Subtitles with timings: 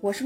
[0.00, 0.24] 我是